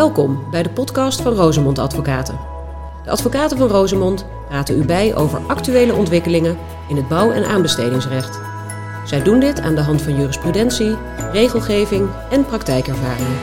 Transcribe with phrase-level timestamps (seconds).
[0.00, 2.38] Welkom bij de podcast van Rosemond Advocaten.
[3.04, 8.40] De advocaten van Rosemond praten u bij over actuele ontwikkelingen in het bouw- en aanbestedingsrecht.
[9.06, 10.96] Zij doen dit aan de hand van jurisprudentie,
[11.32, 13.38] regelgeving en praktijkervaringen.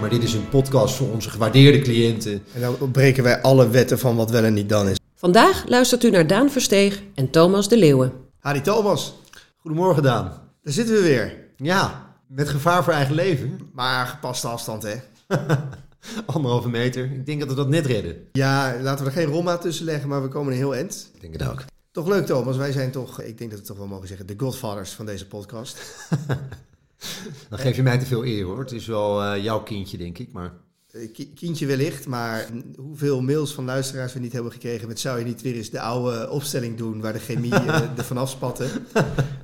[0.00, 2.42] Maar dit is een podcast voor onze gewaardeerde cliënten.
[2.54, 4.98] En dan breken wij alle wetten van wat wel en niet dan is.
[5.14, 8.12] Vandaag luistert u naar Daan Versteeg en Thomas de Leeuwen.
[8.38, 9.14] Hadi Thomas,
[9.56, 10.24] Goedemorgen Daan.
[10.62, 11.36] daar zitten we weer.
[11.56, 13.60] Ja, met gevaar voor eigen leven.
[13.72, 14.94] Maar gepaste afstand, hè?
[16.26, 17.04] Anderhalve meter.
[17.04, 18.16] Ik denk dat we dat net redden.
[18.32, 21.10] Ja, laten we er geen romma tussen leggen, maar we komen een heel eind.
[21.14, 21.64] Ik denk het ook.
[21.90, 22.56] Toch leuk, Thomas.
[22.56, 25.26] Wij zijn toch, ik denk dat we toch wel mogen zeggen, de godfathers van deze
[25.26, 25.78] podcast.
[27.48, 28.58] Dan geef je mij te veel eer hoor.
[28.58, 30.32] Het is wel eh, jouw kindje denk ik.
[30.32, 30.52] Maar
[30.92, 32.46] Eh, ki- Kindje wellicht, maar
[32.76, 35.80] hoeveel mails van luisteraars we niet hebben gekregen met zou je niet weer eens de
[35.80, 38.66] oude opstelling doen waar de chemie eh, er vanaf spatte.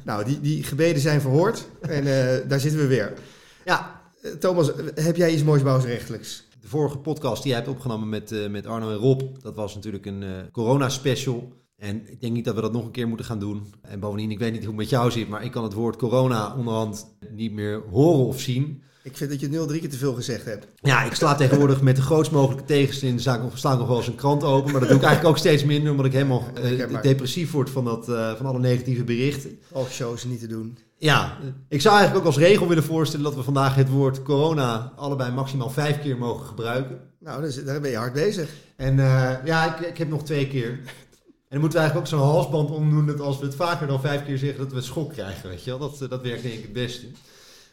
[0.02, 2.04] nou, die, die gebeden zijn verhoord en
[2.48, 3.12] daar zitten we weer.
[4.20, 6.48] Eh, Thomas, heb jij iets moois bouwsrechtelijks?
[6.60, 9.20] de vorige podcast die jij hebt opgenomen met, eh, met Arno en Rob.
[9.42, 11.52] Dat was natuurlijk een eh, corona special.
[11.76, 13.74] En ik denk niet dat we dat nog een keer moeten gaan doen.
[13.82, 15.96] En bovendien, ik weet niet hoe het met jou zit, maar ik kan het woord
[15.96, 18.82] corona onderhand niet meer horen of zien.
[19.02, 20.66] Ik vind dat je het nu al drie keer te veel gezegd hebt.
[20.74, 23.42] Ja, ik sla tegenwoordig met de grootst mogelijke tegenstand in de zaak.
[23.54, 24.70] Sla ik nog wel eens een krant open.
[24.70, 25.90] Maar dat doe ik eigenlijk ook steeds minder.
[25.90, 26.44] Omdat ik helemaal
[27.02, 28.04] depressief word van, dat,
[28.36, 29.58] van alle negatieve berichten.
[29.72, 30.78] Talkshows niet te doen.
[31.02, 34.92] Ja, ik zou eigenlijk ook als regel willen voorstellen dat we vandaag het woord corona
[34.96, 37.00] allebei maximaal vijf keer mogen gebruiken.
[37.18, 38.50] Nou, dus, daar ben je hard bezig.
[38.76, 40.68] En eh, ja, ik, ik heb nog twee keer.
[40.68, 40.80] En
[41.48, 44.24] dan moeten we eigenlijk ook zo'n halsband omdoen dat als we het vaker dan vijf
[44.24, 45.78] keer zeggen dat we schok krijgen, weet je wel.
[45.78, 47.06] Dat, dat werkt denk ik het beste.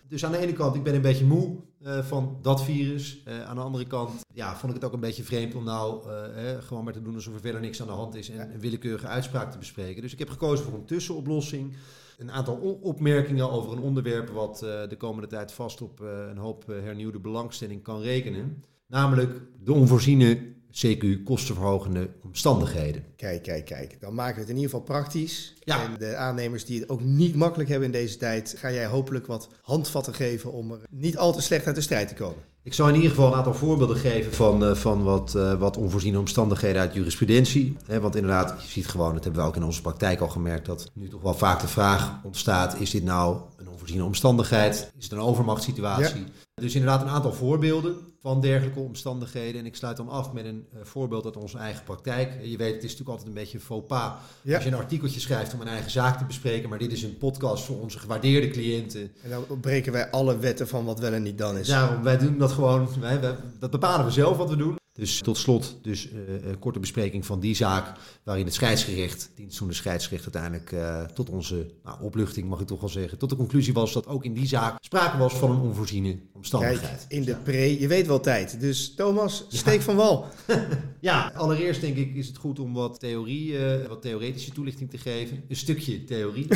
[0.10, 3.22] Dus aan de ene kant, ik ben een beetje moe eh, van dat virus.
[3.26, 6.10] Eh, aan de andere kant, ja, vond ik het ook een beetje vreemd om nou
[6.10, 8.60] eh, gewoon maar te doen alsof er verder niks aan de hand is en een
[8.60, 10.02] willekeurige uitspraak te bespreken.
[10.02, 11.76] Dus ik heb gekozen voor een tussenoplossing.
[12.18, 16.38] Een aantal opmerkingen over een onderwerp wat eh, de komende tijd vast op eh, een
[16.38, 18.64] hoop eh, hernieuwde belangstelling kan rekenen.
[18.88, 23.04] Namelijk de onvoorziene CQ kostenverhogende omstandigheden.
[23.16, 24.02] Kijk, kijk, kijk.
[24.02, 25.54] Dan maken we het in ieder geval praktisch.
[25.60, 25.84] Ja.
[25.84, 29.26] En de aannemers die het ook niet makkelijk hebben in deze tijd, ga jij hopelijk
[29.26, 32.44] wat handvatten geven om er niet al te slecht uit de strijd te komen.
[32.68, 35.78] Ik zal in ieder geval een aantal voorbeelden geven van, eh, van wat, eh, wat
[35.78, 37.78] onvoorziene omstandigheden uit jurisprudentie.
[38.02, 40.92] Want inderdaad, je ziet gewoon, dat hebben we ook in onze praktijk al gemerkt, dat
[40.94, 44.92] nu toch wel vaak de vraag ontstaat, is dit nou een onvoorziene omstandigheid?
[44.98, 46.24] Is het een overmachtssituatie?
[46.56, 49.60] Dus inderdaad een aantal voorbeelden van dergelijke omstandigheden.
[49.62, 52.32] En ik sluit dan af met een eh, voorbeeld uit onze eigen praktijk.
[52.44, 54.12] Je weet, het is natuurlijk altijd een beetje faux pas
[54.42, 54.56] Ja.
[54.56, 56.70] als je een artikeltje schrijft om een eigen zaak te bespreken.
[56.70, 59.12] Maar dit is een podcast voor onze gewaardeerde cliënten.
[59.24, 61.68] En dan breken wij alle wetten van wat wel en niet dan is.
[61.68, 64.76] Daarom, wij doen dat gewoon, wij, wij- dat bepalen we zelf wat we doen.
[64.98, 66.18] Dus tot slot, dus eh,
[66.50, 71.72] een korte bespreking van die zaak, waarin het scheidsgerecht, dienstdoende scheidsgerecht uiteindelijk eh, tot onze
[71.84, 74.48] nou, opluchting, mag ik toch wel zeggen, tot de conclusie was dat ook in die
[74.48, 77.06] zaak sprake was van een onvoorziene Kijk, omstandigheid.
[77.08, 78.60] in de pre, je weet wel tijd.
[78.60, 80.26] Dus Thomas, steek van wal.
[81.00, 84.98] Ja, allereerst denk ik is het goed om wat theorie, eh, wat theoretische toelichting te
[84.98, 85.44] geven.
[85.48, 86.48] Een stukje theorie.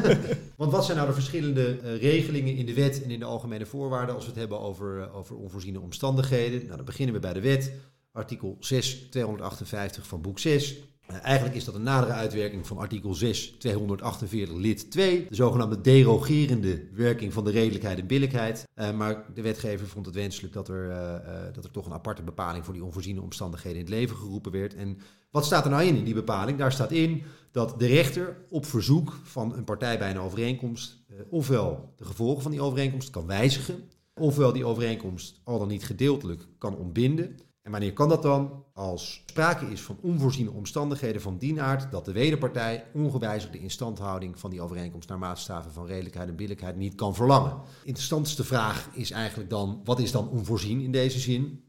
[0.56, 3.66] Want wat zijn nou de verschillende eh, regelingen in de wet en in de algemene
[3.66, 6.64] voorwaarden als we het hebben over, eh, over onvoorziene omstandigheden?
[6.64, 7.72] Nou, dan beginnen we bij de wet.
[8.16, 10.76] Artikel 6, 258 van boek 6.
[11.06, 15.26] Eh, eigenlijk is dat een nadere uitwerking van artikel 6, 248 lid 2.
[15.28, 18.64] De zogenaamde derogerende werking van de redelijkheid en billijkheid.
[18.74, 22.22] Eh, maar de wetgever vond het wenselijk dat er, eh, dat er toch een aparte
[22.22, 24.74] bepaling voor die onvoorziene omstandigheden in het leven geroepen werd.
[24.74, 24.98] En
[25.30, 26.58] wat staat er nou in in die bepaling?
[26.58, 31.92] Daar staat in dat de rechter op verzoek van een partij bij een overeenkomst ofwel
[31.96, 36.76] de gevolgen van die overeenkomst kan wijzigen, ofwel die overeenkomst al dan niet gedeeltelijk kan
[36.76, 37.36] ontbinden.
[37.66, 38.64] En wanneer kan dat dan?
[38.72, 44.38] Als sprake is van onvoorziene omstandigheden van die aard dat de wederpartij ongewijzigd de instandhouding
[44.38, 47.60] van die overeenkomst naar maatstaven van redelijkheid en billijkheid niet kan verlangen.
[47.84, 51.64] Interessantste vraag is eigenlijk dan, wat is dan onvoorzien in deze zin?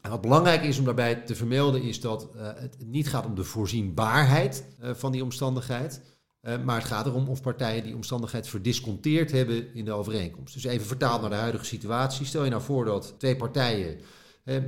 [0.00, 3.34] En wat belangrijk is om daarbij te vermelden is dat eh, het niet gaat om
[3.34, 6.00] de voorzienbaarheid eh, van die omstandigheid.
[6.40, 10.54] eh, maar het gaat erom of partijen die omstandigheid verdisconteerd hebben in de overeenkomst.
[10.54, 12.26] Dus even vertaald naar de huidige situatie.
[12.26, 13.98] Stel je nou voor dat twee partijen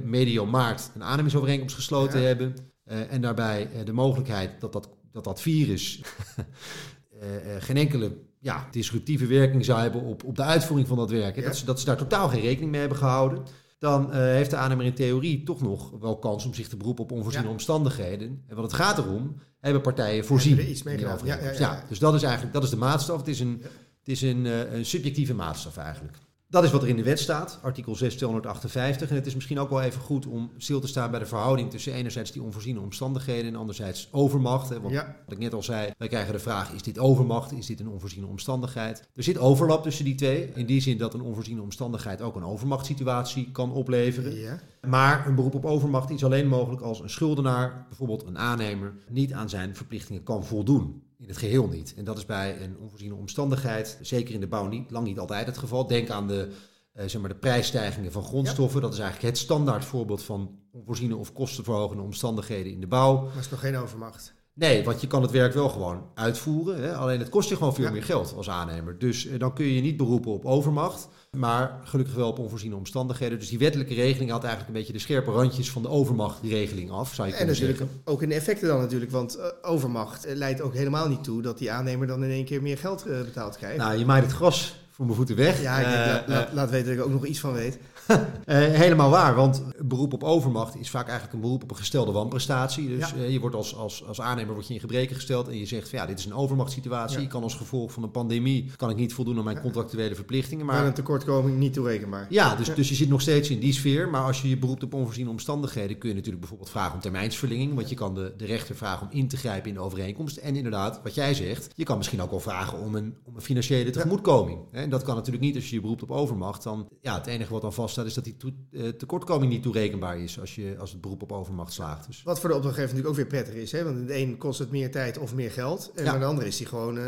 [0.05, 2.27] medio maart een aannemingsovereenkomst gesloten Ja.
[2.27, 2.55] hebben.
[2.85, 6.01] eh, en daarbij eh, de mogelijkheid dat dat, dat, dat virus
[7.21, 7.29] eh,
[7.59, 11.37] geen enkele ja, disruptieve werking zou hebben op, op de uitvoering van dat werk.
[11.37, 11.43] Ja.
[11.43, 13.43] Dat, ze, dat ze daar totaal geen rekening mee hebben gehouden
[13.79, 17.13] dan heeft de aannemer in theorie toch nog wel kans om zich te beroepen op
[17.13, 17.53] onvoorziene Ja.
[17.53, 18.43] omstandigheden.
[18.47, 20.49] En wat het gaat erom, hebben partijen voorzien.
[20.49, 21.55] Hebben er iets mee in die gedaan.
[21.59, 23.19] Ja, dus dat is eigenlijk dat is de maatstaf.
[23.19, 23.61] Het is een,
[23.99, 24.45] het is een,
[24.77, 26.17] een subjectieve maatstaf eigenlijk.
[26.55, 29.11] Dat is wat er in de wet staat, artikel 6 258.
[29.11, 31.71] En het is misschien ook wel even goed om stil te staan bij de verhouding
[31.71, 34.69] tussen enerzijds die onvoorziene omstandigheden en anderzijds overmacht.
[34.69, 34.81] Hè.
[34.81, 35.17] Want Ja.
[35.25, 37.89] wat ik net al zei, wij krijgen de vraag, is dit overmacht, is dit een
[37.89, 39.09] onvoorziene omstandigheid?
[39.15, 42.45] Er zit overlap tussen die twee, in die zin dat een onvoorziene omstandigheid ook een
[42.45, 44.35] overmachtssituatie kan opleveren.
[44.35, 44.61] Ja.
[44.87, 49.33] Maar een beroep op overmacht is alleen mogelijk als een schuldenaar, bijvoorbeeld een aannemer, niet
[49.33, 51.03] aan zijn verplichtingen kan voldoen.
[51.25, 51.95] In het geheel niet.
[51.97, 55.47] En dat is bij een onvoorziene omstandigheid, zeker in de bouw, niet, lang niet altijd
[55.47, 55.87] het geval.
[55.87, 56.53] Denk aan de,
[56.93, 58.81] eh, zeg maar de prijsstijgingen van grondstoffen.
[58.81, 63.23] Dat is eigenlijk het standaard voorbeeld van onvoorziene of kostenverhogende omstandigheden in de bouw.
[63.25, 64.35] Maar is nog geen overmacht.
[64.57, 66.83] Nee, want je kan het werk wel gewoon uitvoeren.
[66.83, 66.95] Hè?
[66.97, 67.91] Alleen het kost je gewoon veel Ja.
[67.91, 68.99] meer geld als aannemer.
[68.99, 71.09] Dus eh, dan kun je je niet beroepen op overmacht.
[71.37, 73.39] Maar gelukkig wel op onvoorziene omstandigheden.
[73.39, 77.15] Dus die wettelijke regeling had eigenlijk een beetje de scherpe randjes van de overmachtregeling af,
[77.15, 78.01] zou je En natuurlijk zeggen.
[78.05, 81.43] ook in de effecten dan natuurlijk, want eh, overmacht eh, leidt ook helemaal niet toe
[81.43, 83.77] dat die aannemer dan in één keer meer geld betaald krijgt.
[83.77, 85.63] Nou, je maait het gras voor mijn voeten weg.
[85.63, 87.79] ja, ik laat, weten dat ik er ook nog iets van weet.
[88.45, 92.13] Eh, helemaal waar, want beroep op overmacht is vaak eigenlijk een beroep op een gestelde
[92.13, 92.89] wanprestatie.
[92.89, 93.17] Dus Ja.
[93.17, 95.89] eh, je wordt als, als, als aannemer wordt je in gebreken gesteld en je zegt
[95.89, 97.21] van ja, dit is een overmachtssituatie.
[97.21, 100.67] Ik kan als gevolg van een pandemie kan ik niet voldoen aan mijn contractuele verplichtingen.
[100.67, 102.27] Maar een tekortkoming niet toerekenbaar.
[102.31, 102.75] ja, dus, Ja.
[102.75, 104.09] dus je zit nog steeds in die sfeer.
[104.09, 107.75] Maar als je je beroept op onvoorziene omstandigheden, kun je natuurlijk bijvoorbeeld vragen om termijnsverlenging.
[107.75, 110.37] Want je kan de, de rechter vragen om in te grijpen in de overeenkomst.
[110.37, 113.43] En inderdaad, wat jij zegt, je kan misschien ook wel vragen om een, om een
[113.43, 114.59] financiële tegemoetkoming.
[114.73, 116.63] En dat kan natuurlijk niet als je je beroept op overmacht.
[116.63, 117.73] Dan, ja, het enige wat dan
[118.03, 118.37] is dat die
[118.71, 122.07] eh, tekortkoming niet toerekenbaar is als, je, als het beroep op overmacht slaagt.
[122.07, 123.73] Dus Wat voor de opdrachtgever natuurlijk ook weer prettig is.
[123.73, 123.85] Hè?
[123.85, 125.93] Want in de een kost het meer tijd of meer geld.
[125.95, 126.19] En Ja.
[126.19, 127.05] de andere is die gewoon, eh,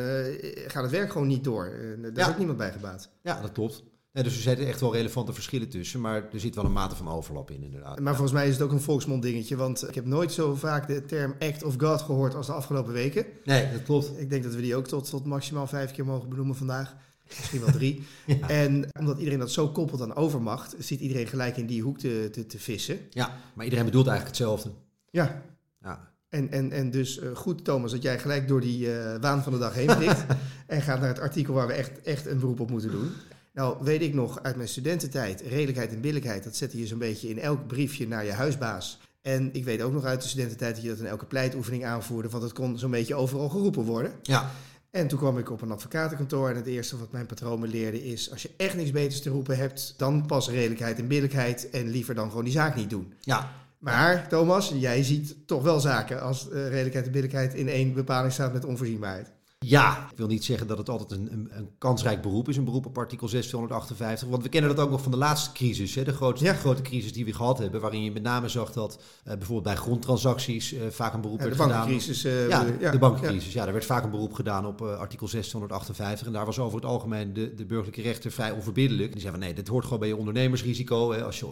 [0.67, 1.65] gaat het werk gewoon niet door.
[1.67, 2.23] En daar Ja.
[2.23, 3.11] is ook niemand bij gebaat.
[3.23, 3.83] ja, dat klopt.
[4.13, 6.01] Ja, dus er zitten echt wel relevante verschillen tussen.
[6.01, 8.01] Maar er zit wel een mate van overlap in, inderdaad.
[8.01, 9.57] Maar volgens mij is het ook een volksmond dingetje.
[9.57, 12.93] Want ik heb nooit zo vaak de term act of God gehoord als de afgelopen
[12.93, 13.27] weken.
[13.45, 14.13] Nee, dat klopt.
[14.21, 16.97] Ik denk dat we die ook tot, tot maximaal vijf keer mogen benoemen vandaag.
[17.29, 18.03] Misschien wel drie.
[18.47, 22.29] En omdat iedereen dat zo koppelt aan overmacht, zit iedereen gelijk in die hoek te,
[22.33, 22.99] te, te vissen.
[23.11, 24.71] Ja, maar iedereen bedoelt eigenlijk hetzelfde.
[25.11, 25.43] Ja.
[25.81, 29.43] Ja, En, en, en dus eh, goed, Thomas, dat jij gelijk door die eh, waan
[29.43, 30.25] van de dag heen prikt.
[30.67, 33.11] en gaat naar het artikel waar we echt, echt een beroep op moeten doen.
[33.53, 37.29] Nou, weet ik nog uit mijn studententijd, redelijkheid en billijkheid, dat zette je zo'n beetje
[37.29, 39.01] in elk briefje naar je huisbaas.
[39.23, 42.29] En ik weet ook nog uit de studententijd dat je dat in elke pleitoefening aanvoerde,
[42.29, 44.13] want het kon zo'n beetje overal geroepen worden.
[44.23, 44.51] ja,
[44.97, 48.05] En toen kwam ik op een advocatenkantoor en het eerste wat mijn patroon me leerde
[48.05, 48.31] is...
[48.31, 51.71] als je echt niks beters te roepen hebt, dan pas redelijkheid en billijkheid...
[51.71, 53.13] en liever dan gewoon die zaak niet doen.
[53.21, 57.55] ja, Maar Thomas, jij ziet toch wel zaken als eh, redelijkheid en billijkheid...
[57.55, 59.33] in één bepaling staat met onvoorzienbaarheid.
[59.69, 62.65] Ja, ik wil niet zeggen dat het altijd een, een, een kansrijk beroep is, een
[62.65, 64.29] beroep op artikel 6 258.
[64.29, 66.53] Want we kennen dat ook nog van de laatste crisis, hè, de grootste, Ja.
[66.55, 67.81] grote crisis die we gehad hebben.
[67.81, 71.45] Waarin je met name zag dat eh, bijvoorbeeld bij grondtransacties eh, vaak een beroep Ja,
[71.45, 71.79] de werd gedaan.
[71.79, 72.25] bankencrisis.
[72.25, 72.91] eh, Ja, bedoel je?
[72.91, 73.53] de bankencrisis.
[73.53, 73.63] Ja.
[73.65, 76.27] daar werd vaak een beroep gedaan op artikel 6 258.
[76.27, 79.11] En daar was over het algemeen de, de burgerlijke rechter vrij onverbiddelijk.
[79.13, 81.13] Die zei van nee, dit hoort gewoon bij je ondernemersrisico.
[81.13, 81.25] Hè.
[81.25, 81.47] Als je,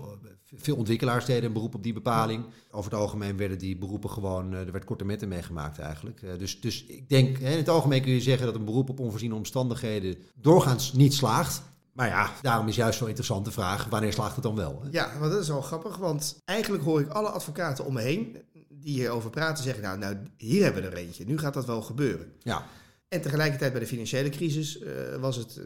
[0.56, 2.44] veel ontwikkelaars deden een beroep op die bepaling.
[2.70, 6.20] Over het algemeen werden die beroepen gewoon, er werd korte metten meegemaakt eigenlijk.
[6.38, 9.00] Dus, dus ik denk, hè, in het algemeen kun je zeggen dat een beroep op
[9.00, 11.62] onvoorziene omstandigheden doorgaans niet slaagt.
[11.92, 14.80] Maar ja, daarom is juist zo'n interessante vraag, wanneer slaagt het dan wel?
[14.82, 14.88] Hè?
[14.90, 18.36] Ja, want dat is wel grappig, want eigenlijk hoor ik alle advocaten om me heen...
[18.68, 21.24] die hierover praten, zeggen nou, nou, hier hebben we er eentje.
[21.24, 22.32] Nu gaat dat wel gebeuren.
[22.38, 22.66] Ja,
[23.08, 25.64] En tegelijkertijd bij de financiële crisis eh, was het, eh,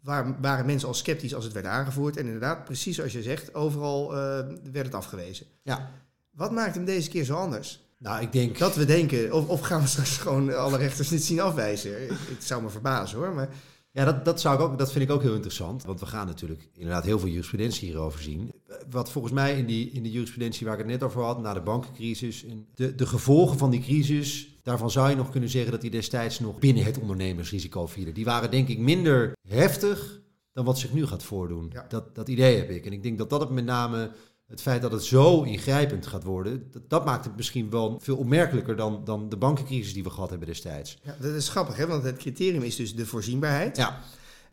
[0.00, 2.16] waar, waren mensen al sceptisch als het werd aangevoerd.
[2.16, 4.18] En inderdaad, precies zoals je zegt, overal eh,
[4.72, 5.46] werd het afgewezen.
[5.62, 5.90] ja.
[6.30, 7.89] Wat maakt hem deze keer zo anders?
[8.02, 8.58] Nou, ik denk...
[8.58, 12.02] Dat we denken, of, of gaan we straks gewoon alle rechters niet zien afwijzen?
[12.02, 13.48] Ik- Het zou me verbazen hoor, maar
[13.92, 15.84] Ja, dat, dat, zou ik ook, dat vind ik ook heel interessant.
[15.84, 18.52] Want we gaan natuurlijk inderdaad heel veel jurisprudentie hierover zien.
[18.90, 21.54] Wat volgens mij in, die, in de jurisprudentie waar ik het net over had, na
[21.54, 25.70] de bankencrisis, en de, de gevolgen van die crisis, daarvan zou je nog kunnen zeggen
[25.72, 28.14] dat die destijds nog binnen het ondernemersrisico vielen.
[28.14, 30.20] Die waren denk ik minder heftig
[30.52, 31.70] dan wat zich nu gaat voordoen.
[31.72, 31.84] Ja.
[31.88, 32.86] Dat, dat idee heb ik.
[32.86, 34.10] En ik denk dat dat het met name
[34.50, 38.16] het feit dat het zo ingrijpend gaat worden, dat, dat maakt het misschien wel veel
[38.16, 40.98] opmerkelijker dan, dan de bankencrisis die we gehad hebben destijds.
[41.02, 43.76] ja, dat is grappig hè, want het criterium is dus de voorzienbaarheid.
[43.76, 44.00] Ja,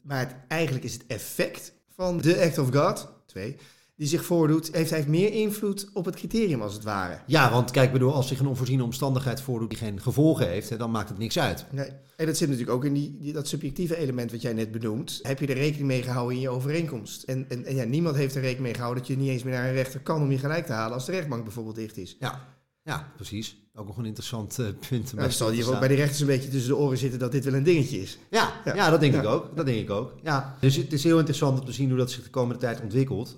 [0.01, 3.55] Maar het, eigenlijk is het effect van de act of God, twee,
[3.97, 7.19] die zich voordoet, heeft eigenlijk meer invloed op het criterium als het ware.
[7.25, 10.77] Ja, want kijk, bedoel, als zich een onvoorziene omstandigheid voordoet die geen gevolgen heeft, hè,
[10.77, 11.65] dan maakt het niks uit.
[11.71, 11.89] Nee.
[12.15, 15.19] En dat zit natuurlijk ook in die, die- dat subjectieve element wat jij net benoemt.
[15.21, 17.23] Heb je er rekening mee gehouden in je overeenkomst?
[17.23, 19.53] En, en, en ja, niemand heeft er rekening mee gehouden dat je niet eens meer
[19.53, 22.15] naar een rechter kan om je gelijk te halen als de rechtbank bijvoorbeeld dicht is.
[22.19, 22.47] Ja,
[22.83, 23.57] ja precies.
[23.75, 25.13] Ook nog een interessant eh, punt.
[25.13, 27.43] Nou, zal je ook bij de rechters een beetje tussen de oren zitten dat dit
[27.45, 28.17] wel een dingetje is.
[28.29, 28.75] Ja, Ja.
[28.75, 28.89] ja.
[28.89, 29.19] dat denk Ja.
[29.21, 29.55] ik ook.
[29.55, 30.13] Dat denk ik ook.
[30.23, 30.57] Ja.
[30.59, 33.37] Dus het is heel interessant om te zien hoe dat zich de komende tijd ontwikkelt.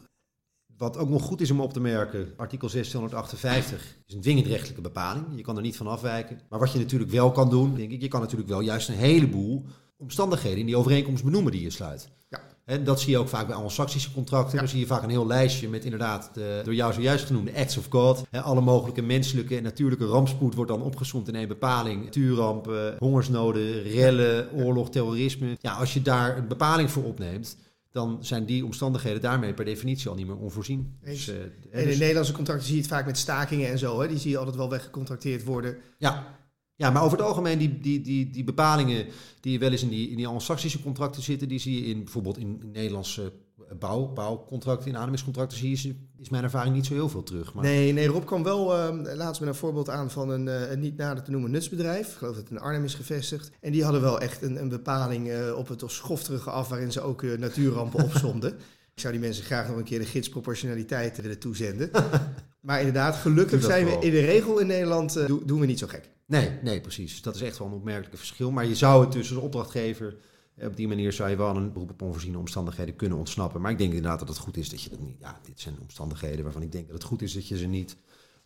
[0.79, 4.81] Wat ook nog goed is om op te merken, artikel 658 is een dwingend rechtelijke
[4.81, 5.25] bepaling.
[5.36, 6.39] Je kan er niet van afwijken.
[6.50, 8.95] Maar wat je natuurlijk wel kan doen, denk ik, je kan natuurlijk wel juist een
[8.95, 9.65] heleboel
[9.98, 12.09] omstandigheden in die overeenkomst benoemen die je sluit.
[12.29, 12.39] Ja.
[12.65, 14.53] En dat zie je ook vaak bij anglo-saxische contracten.
[14.53, 14.59] Ja.
[14.59, 17.77] Dan zie je vaak een heel lijstje met inderdaad de door jou zojuist genoemde acts
[17.77, 18.24] of God.
[18.31, 22.03] Alle mogelijke menselijke en natuurlijke rampspoed wordt dan opgesomd in één bepaling.
[22.03, 25.57] Natuurrampen, hongersnoden, rellen, oorlog, terrorisme.
[25.62, 27.57] Ja, als je daar een bepaling voor opneemt,
[27.91, 30.98] dan zijn die omstandigheden daarmee per definitie al niet meer onvoorzien.
[31.03, 34.01] Dus, eh, En in dus- Nederlandse contracten zie je het vaak met stakingen en zo.
[34.01, 34.08] Hè?
[34.08, 35.77] Die zie je altijd wel weggecontracteerd worden.
[35.98, 36.38] Ja.
[36.75, 39.05] ja, maar over het algemeen die, die, die, die bepalingen
[39.39, 42.38] die wel eens in die, in die anglo-saxische contracten zitten, die zie je in bijvoorbeeld
[42.38, 43.34] in, in Nederlandse
[43.79, 47.53] bouw, bouwcontracten, in aannemerscontracten, zie je, is mijn ervaring niet zo heel veel terug.
[47.53, 50.71] Maar Nee, nee, Rob kwam wel eh, laatst met een voorbeeld aan van een, eh,
[50.71, 52.11] een niet nader te noemen nutsbedrijf.
[52.11, 53.51] Ik geloof dat het in Arnhem is gevestigd.
[53.61, 57.01] En die hadden wel echt een, een bepaling eh, op het schofterige af waarin ze
[57.01, 58.53] ook eh, natuurrampen opzomden.
[58.93, 61.89] Ik zou die mensen graag nog een keer de gidsproportionaliteit willen toezenden.
[62.61, 66.09] maar inderdaad, gelukkig zijn we in de regel in Nederland, doen- we niet zo gek.
[66.25, 67.21] Nee, nee, precies.
[67.21, 68.51] Dat is echt wel een opmerkelijk verschil.
[68.51, 70.15] Maar je zou het tussen de opdrachtgever,
[70.63, 73.61] op die manier zou je wel aan een beroep op onvoorziene omstandigheden kunnen ontsnappen.
[73.61, 75.75] Maar ik denk inderdaad dat het goed is dat je dat niet, ja, dit zijn
[75.81, 77.97] omstandigheden waarvan ik denk dat het goed is dat je ze niet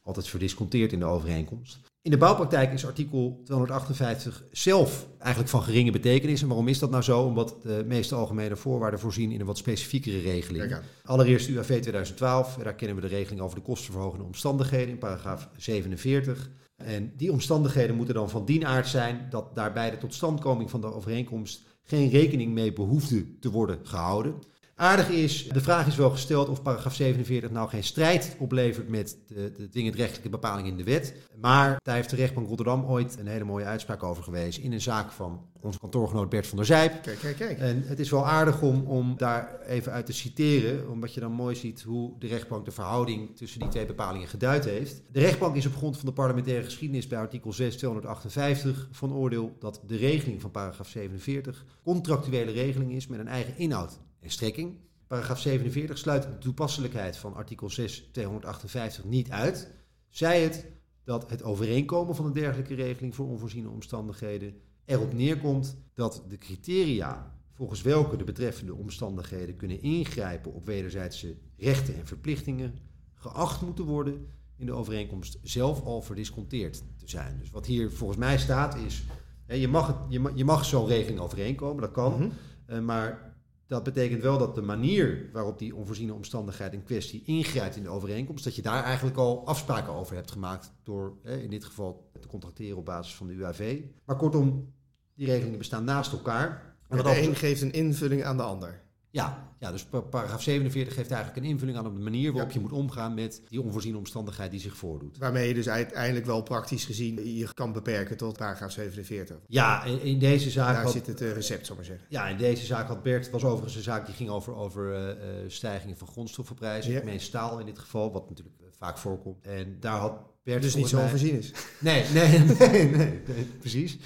[0.03, 1.79] altijd verdisconteert in de overeenkomst.
[2.01, 6.41] In de bouwpraktijk is artikel 258 zelf eigenlijk van geringe betekenis.
[6.41, 7.21] En waarom is dat nou zo?
[7.21, 10.77] Omdat de meeste algemene voorwaarden voorzien in een wat specifiekere regeling.
[11.03, 16.49] Allereerst UAV 2012, daar kennen we de regeling over de kostenverhogende omstandigheden in paragraaf 47.
[16.75, 20.93] En die omstandigheden moeten dan van dien aard zijn dat daarbij de totstandkoming van de
[20.93, 24.35] overeenkomst geen rekening mee behoefde te worden gehouden.
[24.75, 29.17] Aardig is, de vraag is wel gesteld of paragraaf 47 nou geen strijd oplevert met
[29.27, 31.13] de, de dwingend-rechtelijke bepaling in de wet.
[31.41, 34.81] Maar daar heeft de rechtbank Rotterdam ooit een hele mooie uitspraak over gewezen in een
[34.81, 37.01] zaak van onze kantoorgenoot Bert van der Zijp.
[37.01, 37.59] Kijk, kijk, kijk.
[37.59, 41.31] En het is wel aardig om, om daar even uit te citeren, omdat je dan
[41.31, 45.01] mooi ziet hoe de rechtbank de verhouding tussen die twee bepalingen geduid heeft.
[45.11, 49.55] De rechtbank is op grond van de parlementaire geschiedenis bij artikel 6 258 van oordeel
[49.59, 54.77] dat de regeling van paragraaf 47 contractuele regeling is met een eigen inhoud en strekking.
[55.07, 59.71] Paragraaf 47 sluit de toepasselijkheid van artikel 6 258 niet uit.
[60.09, 60.65] Zij het
[61.03, 64.53] dat het overeenkomen van een dergelijke regeling voor onvoorziene omstandigheden
[64.85, 71.95] erop neerkomt dat de criteria volgens welke de betreffende omstandigheden kunnen ingrijpen op wederzijdse rechten
[71.95, 72.79] en verplichtingen
[73.13, 74.27] geacht moeten worden
[74.57, 77.37] in de overeenkomst zelf al verdisconteerd te zijn.
[77.39, 79.03] Dus wat hier volgens mij staat is,
[79.47, 82.29] je mag, het, je mag, je mag zo'n regeling overeenkomen, dat kan, Mhm.
[82.65, 83.32] eh, maar
[83.67, 87.89] dat betekent wel dat de manier waarop die onvoorziene omstandigheid in kwestie ingrijpt in de
[87.89, 92.27] overeenkomst, dat je daar eigenlijk al afspraken over hebt gemaakt door in dit geval te
[92.27, 93.81] contracteren op basis van de UAV.
[94.05, 94.73] Maar kortom,
[95.15, 96.75] die regelingen bestaan naast elkaar.
[96.87, 98.82] En de een geeft een invulling aan de ander.
[99.13, 102.51] Ja, ja, dus pa- paragraaf 47 geeft eigenlijk een invulling aan op de manier waarop
[102.51, 102.55] Ja.
[102.55, 105.17] je moet omgaan met die onvoorziene omstandigheid die zich voordoet.
[105.17, 109.37] Waarmee je dus uiteindelijk wel praktisch gezien je kan beperken tot paragraaf 47.
[109.47, 112.05] Ja, in, deze zaak Daar had, zit het eh, recept, zal ik maar zeggen.
[112.09, 115.09] ja, in deze zaak had Bert, was overigens een zaak die ging over, over eh,
[115.11, 115.17] eh,
[115.49, 116.91] stijgingen van grondstoffenprijzen.
[116.91, 117.03] Ja.
[117.03, 119.41] Meen staal in dit geval, wat natuurlijk vaak voorkomt.
[119.45, 121.51] En daar had Bert Dus niet zo onvoorzien is.
[121.79, 123.97] Nee, nee, nee, nee, nee, precies.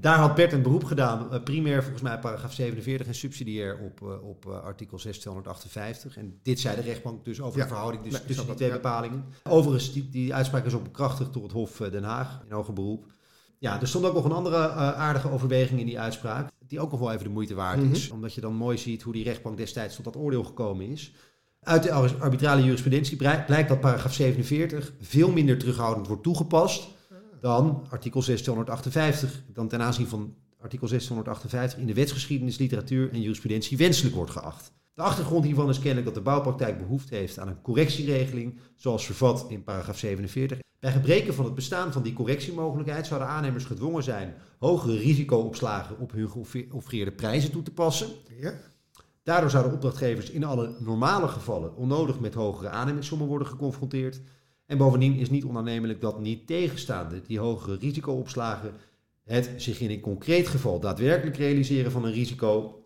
[0.00, 4.02] Daar had Bert een beroep gedaan, eh, primair volgens mij paragraaf 47 en subsidiair op,
[4.02, 6.16] eh, op eh, artikel 6 258.
[6.16, 7.62] En dit zei de rechtbank dus over Ja.
[7.64, 9.24] de verhouding dus Nee, tussen die twee bepalingen.
[9.44, 13.04] Overigens, die, die uitspraak is ook bekrachtigd door het Hof Den Haag in hoger beroep.
[13.58, 17.00] Ja, er stond ook nog een andere aardige overweging in die uitspraak, die ook nog
[17.00, 17.92] wel even de moeite waard Mhm.
[17.92, 18.10] is.
[18.10, 21.12] Omdat je dan mooi ziet hoe die rechtbank destijds tot dat oordeel gekomen is.
[21.60, 26.88] Uit de ar- arbitrale jurisprudentie blij- blijkt dat paragraaf 47 veel minder terughoudend wordt toegepast
[27.40, 33.76] dan artikel 658, dan ten aanzien van artikel 658 in de wetsgeschiedenis, literatuur en jurisprudentie
[33.76, 34.72] wenselijk wordt geacht.
[34.94, 39.46] De achtergrond hiervan is kennelijk dat de bouwpraktijk behoefte heeft aan een correctieregeling, zoals vervat
[39.48, 40.58] in paragraaf 47.
[40.80, 46.12] Bij gebreken van het bestaan van die correctiemogelijkheid zouden aannemers gedwongen zijn hogere risicoopslagen op
[46.12, 48.08] hun geoffreerde prijzen toe te passen.
[48.40, 48.52] Ja.
[49.22, 54.20] Daardoor zouden opdrachtgevers in alle normale gevallen onnodig met hogere aannemingssommen worden geconfronteerd.
[54.68, 58.72] En bovendien is niet onaannemelijk dat niet tegenstaande die hogere risicoopslagen
[59.24, 62.84] het zich in een concreet geval daadwerkelijk realiseren van een risico,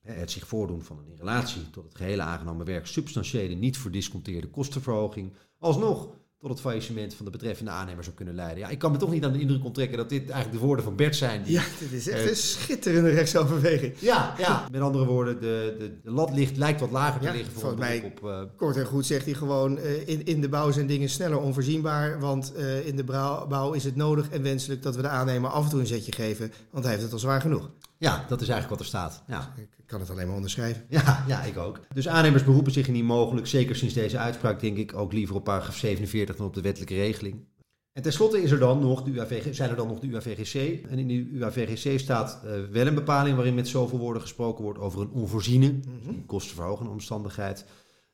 [0.00, 4.48] het zich voordoen van een in relatie tot het gehele aangenomen werk substantiële niet verdisconteerde
[4.48, 6.08] kostenverhoging, alsnog
[6.40, 8.58] tot het faillissement van de betreffende aannemer zou kunnen leiden.
[8.58, 10.84] Ja, ik kan me toch niet aan de indruk onttrekken dat dit eigenlijk de woorden
[10.84, 11.42] van Bert zijn.
[11.42, 13.94] die- Ja, dit is echt Eh, een schitterende rechtsoverweging.
[13.98, 14.66] ja, ja.
[14.70, 18.02] Met andere woorden, de, de, de lat ligt, lijkt wat lager te liggen voor mij-
[18.04, 18.24] op...
[18.28, 21.38] eh, Kort en goed zegt hij gewoon, eh, in, in de bouw zijn dingen sneller
[21.40, 22.52] onvoorzienbaar, want
[22.84, 25.70] in de brouw- bouw is het nodig en wenselijk dat we de aannemer af en
[25.70, 27.70] toe een zetje geven, want hij heeft het al zwaar genoeg.
[27.96, 29.22] ja, dat is eigenlijk wat er staat.
[29.26, 29.54] Ja.
[29.88, 30.84] Ik kan het alleen maar onderschrijven.
[30.88, 31.80] Ja, ja, ik ook.
[31.94, 35.44] Dus aannemers beroepen zich niet mogelijk, zeker sinds deze uitspraak, denk ik, ook liever op
[35.44, 37.46] paragraaf 47 dan op de wettelijke regeling.
[37.92, 40.84] En tenslotte is er dan nog de UAVG, zijn er dan nog de UAVGC.
[40.88, 44.78] En in de UAVGC staat uh, wel een bepaling waarin met zoveel woorden gesproken wordt
[44.78, 46.26] over een onvoorziene, mm -hmm.
[46.26, 47.64] kostenverhogende omstandigheid.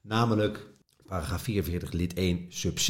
[0.01, 0.67] Namelijk
[1.07, 2.89] paragraaf 44 lid 1 sub C.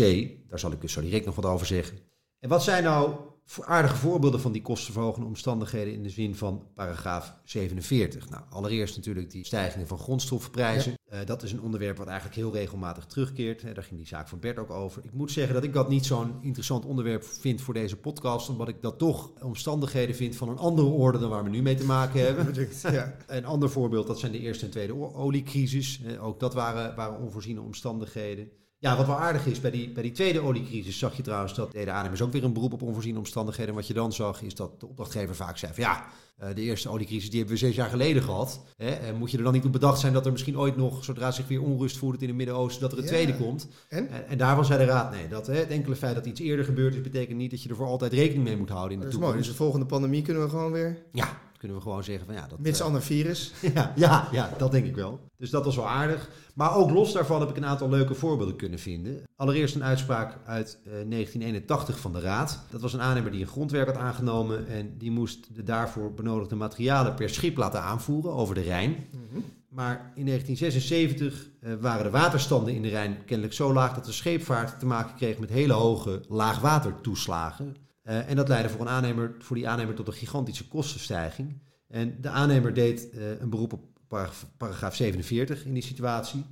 [0.49, 1.99] Daar zal ik dus zo direct nog wat over zeggen.
[2.38, 3.14] En wat zijn nou
[3.61, 8.31] aardige voorbeelden van die kostenverhogende omstandigheden in de zin van paragraaf 47.
[8.31, 10.99] Nou, allereerst natuurlijk die stijgingen van grondstoffenprijzen.
[11.11, 11.21] Ja.
[11.21, 13.63] Uh, dat is een onderwerp wat eigenlijk heel regelmatig terugkeert.
[13.63, 15.05] Hè, daar ging die zaak van Bert ook over.
[15.05, 18.69] Ik moet zeggen dat ik dat niet zo'n interessant onderwerp vind voor deze podcast, omdat
[18.69, 21.85] ik dat toch omstandigheden vind van een andere orde dan waar we nu mee te
[21.85, 22.69] maken hebben.
[22.83, 23.17] Ja.
[23.27, 26.01] een ander voorbeeld, dat zijn de eerste en tweede oliecrisis.
[26.21, 28.49] ook dat waren, waren onvoorziene omstandigheden.
[28.85, 31.73] Ja, wat wel aardig is, bij die, bij die tweede oliecrisis zag je trouwens dat
[31.73, 33.71] deden aannemers ook weer een beroep op onvoorziene omstandigheden.
[33.71, 36.07] En wat je dan zag, is dat de opdrachtgever vaak zei van ja,
[36.55, 38.61] de eerste oliecrisis die hebben we zes jaar geleden gehad.
[38.76, 39.12] Hè?
[39.12, 41.49] Moet je er dan niet op bedacht zijn dat er misschien ooit nog, zodra zich
[41.49, 43.11] weer onrust voert in het Midden-Oosten, dat er een ja.
[43.11, 43.69] tweede komt.
[43.88, 44.09] En?
[44.09, 46.64] en, en daarvan zei de raad, nee, dat, hè, het enkele feit dat iets eerder
[46.64, 49.05] gebeurd is, betekent niet dat je er voor altijd rekening mee moet houden in de
[49.05, 49.35] dat is toekomst.
[49.35, 51.03] mooi, dus de volgende pandemie kunnen we gewoon weer...
[51.12, 52.47] Ja, kunnen we gewoon zeggen van ja...
[52.47, 53.52] Dat, Mits uh, ander virus.
[53.75, 55.21] ja, ja, ja, dat denk ik wel.
[55.37, 56.30] Dus dat was wel aardig.
[56.54, 59.23] Maar ook los daarvan heb ik een aantal leuke voorbeelden kunnen vinden.
[59.37, 62.61] Allereerst een uitspraak uit uh, 1981 van de Raad.
[62.71, 64.68] Dat was een aannemer die een grondwerk had aangenomen...
[64.68, 68.90] en die moest de daarvoor benodigde materialen per schip laten aanvoeren over de Rijn.
[68.90, 69.44] Mm -hmm.
[69.68, 73.94] Maar in 1976 uh, waren de waterstanden in de Rijn kennelijk zo laag...
[73.94, 77.76] dat de scheepvaart te maken kreeg met hele hoge laagwatertoeslagen...
[78.04, 81.62] Uh, en dat leidde voor, een aannemer, voor die aannemer tot een gigantische kostenstijging.
[81.88, 86.44] En de aannemer deed uh, een beroep op paragraaf, paragraaf 47 in die situatie.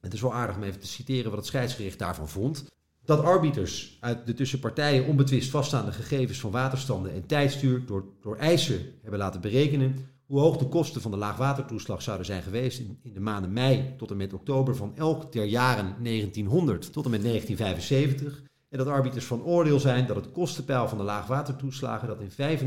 [0.00, 2.66] Het is wel aardig om even te citeren wat het scheidsgericht daarvan vond.
[3.04, 8.36] Dat arbiters uit de tussen partijen onbetwist vaststaande gegevens van waterstanden en tijdstuur door, door
[8.36, 12.98] eisen hebben laten berekenen hoe hoog de kosten van de laagwatertoeslag zouden zijn geweest in,
[13.02, 17.10] in de maanden mei tot en met oktober van elk der jaren 1900 tot en
[17.10, 18.42] met 1975.
[18.68, 22.58] En dat arbiters van oordeel zijn dat het kostenpeil van de laagwatertoeslagen, dat in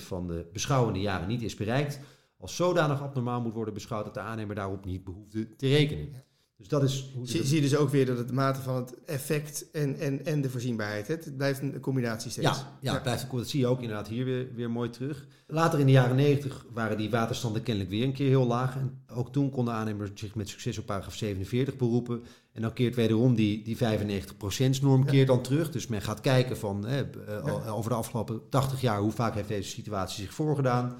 [0.00, 2.00] 95% van de beschouwende jaren niet is bereikt,
[2.38, 6.24] als zodanig abnormaal moet worden beschouwd dat de aannemer daarop niet behoefde te rekenen.
[6.58, 9.04] Dus dat is hoe zie, zie je dus ook weer dat het mate van het
[9.04, 12.46] effect en, en, en de voorzienbaarheid, het blijft een combinatie steeds.
[12.46, 13.00] Ja, ja.
[13.00, 15.26] Blijft, dat zie je ook inderdaad hier weer, weer mooi terug.
[15.46, 18.76] Later in de jaren 90 waren die waterstanden kennelijk weer een keer heel laag.
[18.76, 22.22] En ook toen konden aannemers zich met succes op paragraaf 47 beroepen.
[22.52, 25.10] En dan keert wederom die, die 95%-norm ja.
[25.10, 25.70] keert dan terug.
[25.70, 27.68] Dus men gaat kijken van hè, ja.
[27.68, 30.96] over de afgelopen 80 jaar hoe vaak heeft deze situatie zich voorgedaan.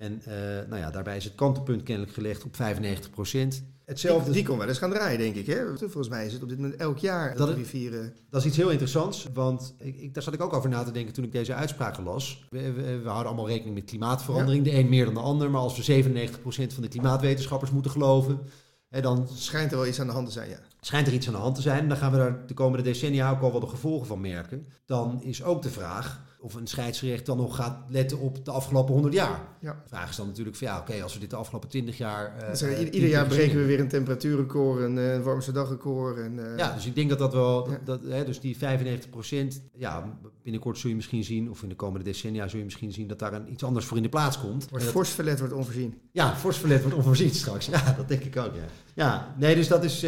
[0.00, 0.34] En uh,
[0.68, 3.62] nou ja, daarbij is het kantelpunt kennelijk gelegd op 95 procent.
[3.84, 4.24] Hetzelfde.
[4.24, 5.46] Die, die kon wel eens gaan draaien, denk ik.
[5.46, 5.76] Hè?
[5.76, 8.14] Volgens mij is het op dit moment elk jaar dat, we vieren.
[8.30, 10.90] Dat is iets heel interessants, want ik, ik, daar zat ik ook over na te
[10.90, 12.46] denken toen ik deze uitspraken las.
[12.50, 14.72] We, we, we houden allemaal rekening met klimaatverandering, ja.
[14.72, 15.50] de een meer dan de ander.
[15.50, 16.38] Maar als we 97%
[16.74, 18.40] van de klimaatwetenschappers moeten geloven,
[18.88, 19.28] hè, dan...
[19.32, 20.58] Schijnt er wel iets aan de hand te zijn, ja.
[20.80, 21.82] Schijnt er iets aan de hand te zijn.
[21.82, 24.66] En dan gaan we daar de komende decennia ook al wel de gevolgen van merken.
[24.84, 28.92] Dan is ook de vraag of een scheidsrecht dan nog gaat letten op de afgelopen
[28.92, 29.40] 100 jaar.
[29.60, 29.72] Ja.
[29.72, 31.98] De vraag is dan natuurlijk van ja, oké, okay, als we dit de afgelopen 20
[31.98, 32.36] jaar.
[32.40, 36.16] Uh, dus, uh, ieder jaar breken we weer een temperatuurrecord, een uh, warmste dagrecord.
[36.16, 37.80] En, uh, ja, dus ik denk dat dat wel, ja.
[37.84, 41.74] dat, hè, dus die 95 procent, ja, binnenkort zul je misschien zien, of in de
[41.74, 44.40] komende decennia zul je misschien zien dat daar een, iets anders voor in de plaats
[44.40, 44.70] komt.
[44.70, 46.00] Wordt fors verlet wordt onvoorzien.
[46.12, 47.66] Ja, fors verlet wordt onvoorzien straks.
[47.66, 48.64] Ja, dat denk ik ook, ja.
[48.94, 50.02] Ja, nee, dus dat is.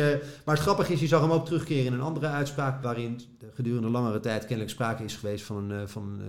[0.45, 2.83] Maar het grappige is, je zag hem ook terugkeren in een andere uitspraak.
[2.83, 3.21] waarin
[3.55, 6.21] gedurende langere tijd kennelijk sprake is geweest van een van,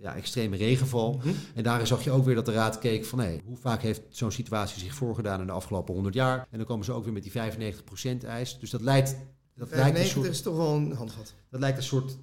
[0.00, 1.12] ja, extreme regenval.
[1.12, 1.34] Mm -hmm.
[1.54, 4.02] En daarin zag je ook weer dat de raad keek van hé, hoe vaak heeft
[4.08, 6.46] zo'n situatie zich voorgedaan in de afgelopen 100 jaar.
[6.50, 8.58] En dan komen ze ook weer met die 95% eis.
[8.58, 9.16] Dus dat leidt.
[9.54, 11.34] Dat 95 lijkt een soort, is toch wel een handvat.
[11.50, 12.16] Dat lijkt een soort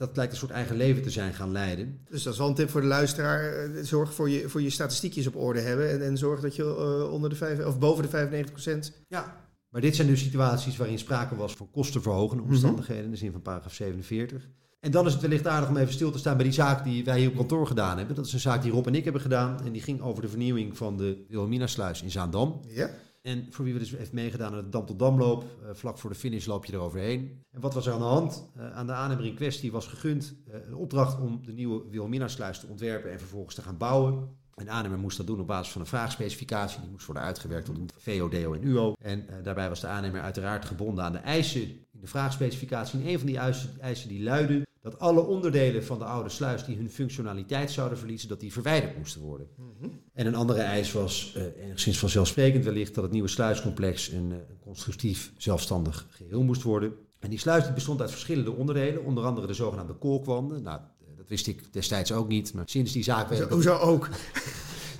[0.00, 2.00] dat lijkt een soort eigen leven te zijn gaan leiden.
[2.10, 3.70] Dus dat is wel een tip voor de luisteraar.
[3.82, 5.90] Zorg voor je, voor je statistiekjes op orde hebben.
[5.90, 8.92] En, en zorg dat je uh, onder de vijf, of boven de 95 procent.
[9.08, 12.94] Ja, maar dit zijn dus situaties waarin sprake was van kostenverhogende omstandigheden.
[12.94, 13.04] Mm -hmm.
[13.04, 14.48] In de zin van paragraaf 47.
[14.80, 17.04] En dan is het wellicht aardig om even stil te staan bij die zaak die
[17.04, 18.16] wij hier op kantoor gedaan hebben.
[18.16, 19.64] Dat is een zaak die Rob en ik hebben gedaan.
[19.64, 22.60] En die ging over de vernieuwing van de Wilhelmina-sluis in Zaandam.
[22.68, 22.90] Ja.
[23.22, 26.10] En voor wie we dus heeft meegedaan aan de Dam tot Damloop, uh, vlak voor
[26.10, 27.42] de finish loop je eroverheen.
[27.50, 28.50] En wat was er aan de hand?
[28.56, 32.60] Uh, aan de aannemer in kwestie was gegund uh, een opdracht om de nieuwe Wilhelmina-sluis
[32.60, 34.38] te ontwerpen en vervolgens te gaan bouwen.
[34.54, 36.80] En de aannemer moest dat doen op basis van een vraagspecificatie.
[36.80, 38.92] Die moest worden uitgewerkt tot een VO, DO en UO.
[39.02, 41.62] En daarbij was de aannemer uiteraard gebonden aan de eisen
[41.92, 43.00] in de vraagspecificatie.
[43.00, 46.64] En een van die eisen, eisen die luidde dat alle onderdelen van de oude sluis
[46.64, 49.48] die hun functionaliteit zouden verliezen, dat die verwijderd moesten worden.
[49.56, 50.00] Mm -hmm.
[50.12, 54.58] En een andere eis was uh, enigszins vanzelfsprekend wellicht dat het nieuwe sluiscomplex een, een
[54.60, 56.92] constructief zelfstandig geheel moest worden.
[57.18, 60.62] En die sluis die bestond uit verschillende onderdelen, onder andere de zogenaamde kolkwanden.
[60.62, 60.80] Nou,
[61.16, 63.34] dat wist ik destijds ook niet, maar sinds die zaak...
[63.34, 64.08] Zo, hoezo ook?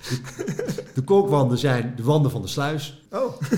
[0.09, 3.03] De, de kolkwanden zijn de wanden van de sluis.
[3.11, 3.41] Oh.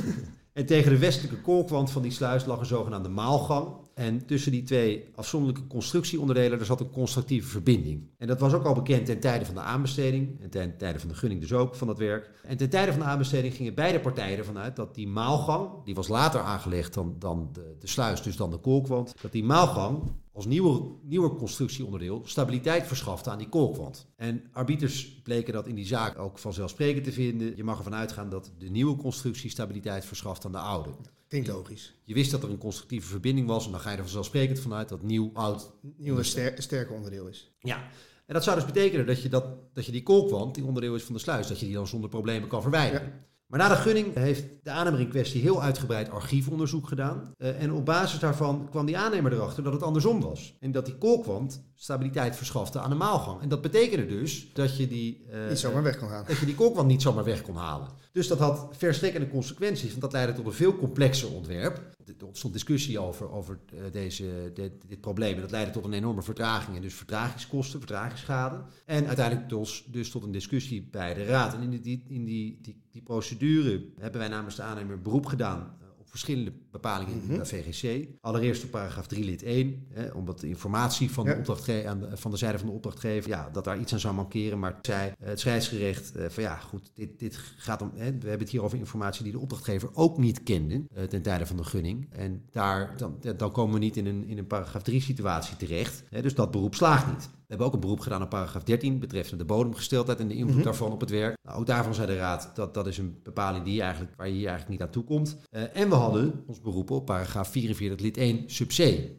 [0.52, 3.68] En tegen de westelijke kolkwand van die sluis lag een zogenaamde maalgang.
[3.94, 8.11] En tussen die twee afzonderlijke constructieonderdelen er zat een constructieve verbinding.
[8.18, 10.40] En dat was ook al bekend ten tijde van de aanbesteding.
[10.40, 12.31] En ten tijde van de gunning dus ook van dat werk.
[12.42, 15.94] En ten tijde van de aanbesteding gingen beide partijen ervan uit dat die maalgang, die
[15.94, 20.02] was later aangelegd dan, dan de, de sluis, dus dan de kolkwand, dat die maalgang
[20.33, 24.07] als nieuwe, nieuwe constructieonderdeel stabiliteit verschafte aan die kolkwand.
[24.16, 27.57] En arbiters bleken dat in die zaak ook vanzelfsprekend te vinden.
[27.57, 30.90] Je mag ervan uitgaan dat de nieuwe constructie stabiliteit verschaft aan de oude.
[31.29, 31.95] Klinkt logisch.
[32.05, 34.88] Je wist dat er een constructieve verbinding was en dan ga je er vanzelfsprekend vanuit
[34.88, 35.73] dat nieuw-oud...
[35.97, 37.53] Nieuw een ster sterker onderdeel is.
[37.59, 37.88] Ja,
[38.27, 41.03] en dat zou dus betekenen dat je, dat, dat je die kolkwand, die onderdeel is
[41.03, 43.27] van de sluis, dat je die dan zonder problemen kan verwijderen.
[43.53, 47.35] Maar na de gunning heeft de aannemer in kwestie heel uitgebreid archiefonderzoek gedaan.
[47.38, 50.57] Uh, en op basis daarvan kwam die aannemer erachter dat het andersom was.
[50.61, 53.40] En dat die kolkwand stabiliteit verschafte aan de maalgang.
[53.40, 55.27] En dat betekende dus dat je die...
[55.33, 56.27] Uh, niet zomaar weg kon halen.
[56.27, 57.88] Dat je die kolkwand niet zomaar weg kon halen.
[58.12, 61.90] Dus dat had verstrekkende consequenties, want dat leidde tot een veel complexer ontwerp.
[62.18, 65.35] Er ontstond discussie over, over uh, deze, dit, dit probleem.
[65.35, 68.62] En dat leidde tot een enorme vertraging en dus vertragingskosten, vertragingsschade.
[68.87, 71.55] En uiteindelijk dus, dus tot een discussie bij de Raad.
[71.55, 75.81] En in die, in die, die, die procedure hebben wij namens de aannemer beroep gedaan
[76.12, 78.09] verschillende bepalingen in de VGC.
[78.20, 82.16] Allereerst op paragraaf 3 lid 1, hè, omdat de informatie van, de opdrachtgever, aan de,
[82.16, 84.59] van de zijde van de opdrachtgever, ja, dat daar iets aan zou mankeren.
[84.59, 88.38] Maar zei het scheidsgerecht uh, van ja, goed, dit, dit gaat om, hè, we hebben
[88.38, 91.64] het hier over informatie die de opdrachtgever ook niet kende uh, ten tijde van de
[91.64, 92.07] gunning.
[92.11, 96.05] En daar, dan, dan komen we niet in een, in een paragraaf 3 situatie terecht.
[96.11, 97.29] Hè, dus dat beroep slaagt niet.
[97.53, 100.49] We hebben ook een beroep gedaan op paragraaf 13 betreffende de bodemgesteldheid en de invloed
[100.51, 100.65] mm-hmm.
[100.65, 101.37] daarvan op het werk.
[101.43, 104.33] Nou, ook daarvan zei de Raad dat dat is een bepaling die eigenlijk, waar je
[104.33, 105.37] hier eigenlijk niet aan toe komt.
[105.51, 108.77] Uh, en we hadden ons beroepen op paragraaf 44 lid 1 sub C,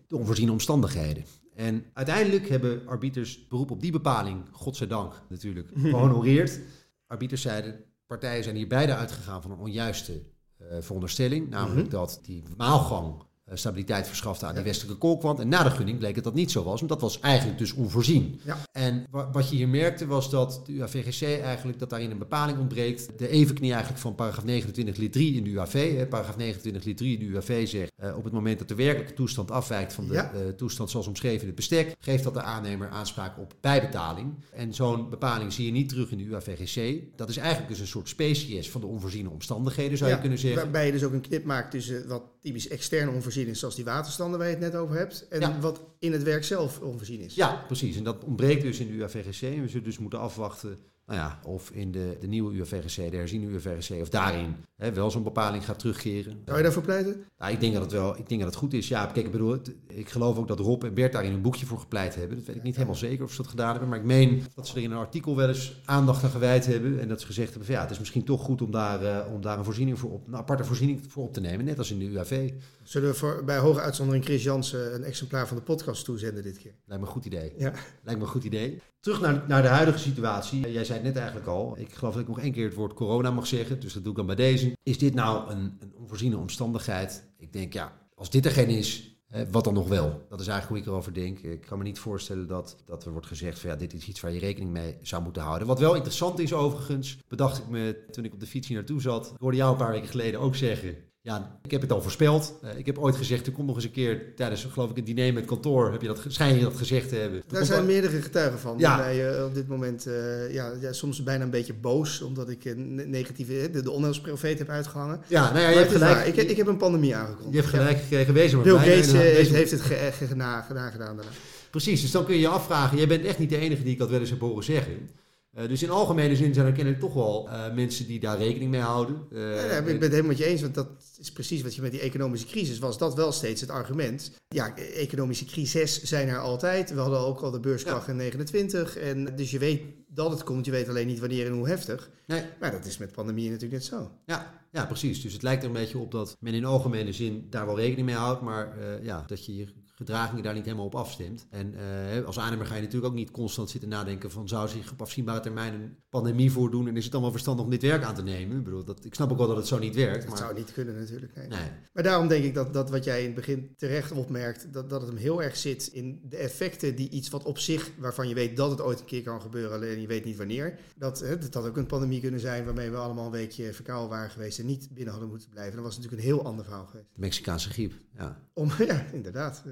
[0.08, 1.24] de onvoorziene omstandigheden.
[1.56, 6.60] En uiteindelijk hebben arbiters beroep op die bepaling, godzijdank natuurlijk, gehonoreerd.
[7.08, 10.24] arbiters zeiden, partijen zijn hier beide uitgegaan van een onjuiste
[10.62, 12.00] uh, veronderstelling, namelijk mm-hmm.
[12.00, 15.39] dat die maalgang eh, stabiliteit verschafte aan die westelijke kolkwand.
[15.39, 17.73] En na de gunning bleek dat dat niet zo was, want dat was eigenlijk dus
[17.73, 18.39] onvoorzien.
[18.43, 18.57] Ja.
[18.71, 23.09] En wat je hier merkte was dat de UAVGC eigenlijk, dat daarin een bepaling ontbreekt.
[23.17, 25.97] De evenknie eigenlijk van paragraaf 29 lid 3 in de UAV.
[25.97, 28.75] Hè, paragraaf 29 lid 3 in de UAV zegt, uh, op het moment dat de
[28.75, 30.31] werkelijke toestand afwijkt van de ja.
[30.33, 34.33] uh, toestand zoals omschreven in het bestek, geeft dat de aannemer aanspraak op bijbetaling.
[34.51, 37.01] En zo'n bepaling zie je niet terug in de UAVGC.
[37.15, 40.61] Dat is eigenlijk dus een soort species van de onvoorziene omstandigheden, zou je kunnen zeggen.
[40.61, 43.11] Waarbij je dus ook een knip maakt tussen wat typisch externe
[43.47, 45.60] is, zoals die waterstanden waar je het net over hebt, en ja.
[45.60, 47.36] wat in het werk zelf onvoorzien is.
[47.36, 47.97] Ja, precies.
[47.97, 49.41] En dat ontbreekt dus in de UAVGC.
[49.41, 53.17] En we zullen dus moeten afwachten nou ja, of in de, de nieuwe UAVGC, de
[53.17, 56.41] herziene UAVGC, of daarin hè, wel zo'n bepaling gaat terugkeren.
[56.46, 57.24] Zou je daarvoor pleiten?
[57.38, 58.88] Nou, ik denk dat het wel, ik denk dat het goed is.
[58.88, 61.65] Ja, kijk, ik bedoel, ik geloof ook dat Rob en Bert daar in een boekje
[61.65, 62.38] voor gepleit hebben.
[62.38, 64.67] Dat weet ik niet helemaal zeker of ze dat gedaan hebben, maar ik meen dat
[64.67, 67.50] ze er in een artikel wel eens aandacht aan gewijd hebben en dat ze gezegd
[67.50, 70.00] hebben van ja, het is misschien toch goed om daar, uh, om daar een voorziening
[70.00, 72.52] voor op, een aparte voorziening voor op te nemen, net als in de UAV.
[72.84, 76.58] Zullen we voor, bij hoge uitzondering Chris Jansen een exemplaar van de podcast toezenden dit
[76.58, 76.74] keer?
[76.86, 77.54] Lijkt me een goed idee.
[77.58, 77.74] Ja.
[78.04, 78.82] Lijkt me een goed idee.
[79.00, 80.72] Terug naar, naar de huidige situatie.
[80.72, 81.78] Jij zei het net eigenlijk al.
[81.78, 83.80] Ik geloof dat ik nog één keer het woord corona mag zeggen.
[83.80, 84.72] Dus dat doe ik dan bij deze.
[84.83, 87.27] Is dit nou een, een onvoorziene omstandigheid?
[87.38, 89.13] Ik denk ja, als dit er geen is,
[89.51, 90.25] wat dan nog wel?
[90.29, 91.39] Dat is eigenlijk hoe ik erover denk.
[91.39, 94.19] Ik kan me niet voorstellen dat, dat er wordt gezegd van ja, dit is iets
[94.19, 95.67] waar je rekening mee zou moeten houden.
[95.67, 99.01] Wat wel interessant is overigens, bedacht ik me toen ik op de fiets hier naartoe
[99.01, 99.25] zat.
[99.25, 100.95] Ik hoorde jou een paar weken geleden ook zeggen.
[101.25, 102.59] Ja, ik heb het al voorspeld.
[102.63, 105.03] Uh, ik heb ooit gezegd, er komt nog eens een keer tijdens, geloof ik, een
[105.03, 107.43] diner met kantoor, heb je dat, schijn je dat gezegd te hebben.
[107.47, 108.77] Daar zijn meerdere getuigen van.
[108.77, 108.89] Ja.
[108.89, 112.75] Waarbij je op dit moment uh, ja, ja, soms bijna een beetje boos, omdat ik
[113.07, 115.21] negatieve, de, de onheilsprofeet heb uitgehangen.
[115.27, 116.25] Ja, nou ja, je hebt gelijk.
[116.25, 117.53] Ik, ik, heb een pandemie aangekondigd.
[117.53, 118.03] Je hebt gelijk ja.
[118.03, 121.23] gekregen, wezen Bill Gates heeft, heeft het ge, ge, gedaan, gedaan daarna.
[121.69, 123.99] Precies, dus dan kun je je afvragen, jij bent echt niet de enige die ik
[123.99, 125.09] dat wel eens heb horen zeggen.
[125.57, 128.71] Uh, dus in algemene zin zijn er kennelijk toch wel uh, mensen die daar rekening
[128.71, 129.25] mee houden.
[129.31, 130.87] Uh, ja, ja, ik ben het helemaal met je eens, want dat
[131.19, 132.97] is precies wat je met die economische crisis was.
[132.97, 134.31] Dat wel steeds het argument.
[134.47, 136.93] Ja, economische crisis zijn er altijd.
[136.93, 138.11] We hadden ook al de beurskracht ja.
[138.11, 138.97] in 29.
[138.97, 142.09] En dus je weet dat het komt, je weet alleen niet wanneer en hoe heftig.
[142.27, 142.43] Nee.
[142.59, 144.11] Maar dat is met pandemie natuurlijk net zo.
[144.25, 145.21] Ja, ja, precies.
[145.21, 148.07] Dus het lijkt er een beetje op dat men in algemene zin daar wel rekening
[148.07, 149.73] mee houdt, maar ja, dat je hier
[150.05, 151.47] gedragingen daar niet helemaal op afstemt.
[151.49, 151.73] En
[152.17, 155.01] uh, als aannemer ga je natuurlijk ook niet constant zitten nadenken van zou zich op
[155.01, 158.15] afzienbare termijn een pandemie voordoen en is het dan wel verstandig om dit werk aan
[158.15, 158.57] te nemen?
[158.57, 160.21] Ik, bedoel, dat, ik snap ook wel dat het zo niet werkt.
[160.21, 160.37] Dat maar...
[160.37, 161.35] zou niet kunnen natuurlijk.
[161.35, 161.47] Nee.
[161.47, 161.69] nee.
[161.93, 165.01] Maar daarom denk ik dat, dat wat jij in het begin terecht opmerkt, dat, dat
[165.01, 168.35] het hem heel erg zit in de effecten die iets wat op zich, waarvan je
[168.35, 170.79] weet dat het ooit een keer kan gebeuren, alleen je weet niet wanneer.
[170.95, 174.09] Dat, hè, dat had ook een pandemie kunnen zijn waarmee we allemaal een weekje verkouden
[174.09, 175.75] waren geweest en niet binnen hadden moeten blijven.
[175.75, 177.07] Dat was natuurlijk een heel ander verhaal geweest.
[177.13, 178.41] De Mexicaanse griep, ja.
[178.53, 179.63] Om, ja, inderdaad.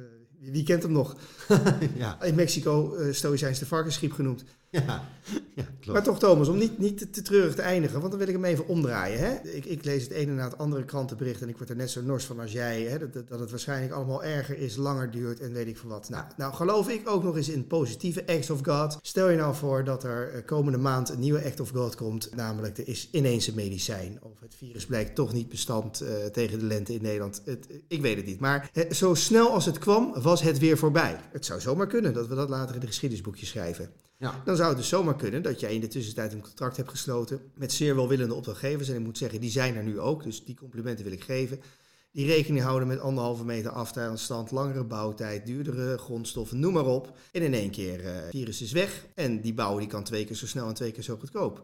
[0.42, 1.16] Wie kent hem nog?
[1.96, 2.24] ja.
[2.24, 4.44] In Mexico uh, Stoïcijns de varkensgriep genoemd.
[5.56, 5.86] Ja, klopt.
[5.86, 8.46] Maar toch, Thomas, om niet, niet te, treurig te eindigen, want dan wil ik hem
[8.46, 9.20] even omdraaien.
[9.20, 9.50] Hè?
[9.50, 12.02] Ik, ik lees het ene na het andere krantenbericht en ik word er net zo
[12.02, 12.82] nors van als jij.
[12.82, 13.00] Hè?
[13.00, 16.10] Dat, dat, het waarschijnlijk allemaal erger is, langer duurt en weet ik veel wat.
[16.10, 19.00] Nou, nou, geloof ik ook nog eens in positieve acts of God.
[19.02, 22.36] Stel je nou voor dat er eh, komende maand een nieuwe act of God komt.
[22.36, 24.18] Namelijk, er is ineens een medicijn.
[24.22, 27.42] Of het virus blijkt toch niet bestand uh, tegen de lente in Nederland.
[27.46, 28.40] Het, ik weet het niet.
[28.40, 31.20] Maar uh, zo snel als het kwam, was het weer voorbij.
[31.32, 33.90] Het zou zomaar kunnen dat we dat later in de geschiedenisboekjes schrijven.
[34.22, 34.42] Ja.
[34.46, 37.42] Dan zou het dus zomaar kunnen dat jij in de tussentijd een contract hebt gesloten
[37.56, 38.90] met zeer welwillende opdrachtgevers.
[38.90, 41.60] En ik moet zeggen, die zijn er nu ook, dus die complimenten wil ik geven.
[42.12, 47.18] Die rekening houden met anderhalve meter afstand, langere bouwtijd, duurdere grondstoffen, noem maar op.
[47.32, 50.36] En in één keer, uh, virus is weg en die bouw die kan twee keer
[50.36, 51.64] zo snel en twee keer zo goedkoop.